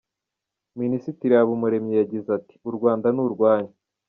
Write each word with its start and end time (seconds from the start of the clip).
Minisitiri 0.79 1.33
Habumuremyi 1.37 1.93
yagize 1.99 2.29
ati 2.39 2.55
“U 2.69 2.71
Rwanda 2.77 3.07
ni 3.11 3.21
urwanyu. 3.25 3.73